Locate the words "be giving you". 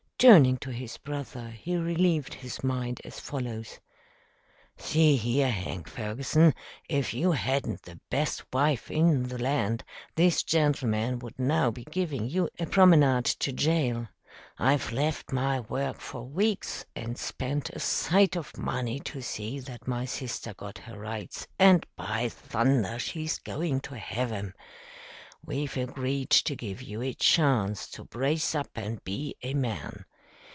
11.71-12.47